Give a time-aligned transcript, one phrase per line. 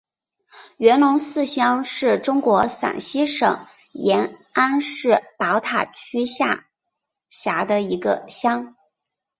[0.77, 3.59] 元龙寺乡是中国陕西省
[3.93, 6.65] 延安市宝塔区下
[7.29, 8.75] 辖的一个乡。